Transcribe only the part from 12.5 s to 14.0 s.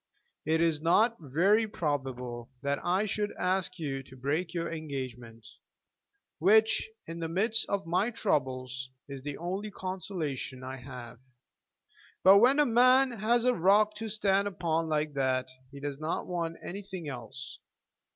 a man has a rock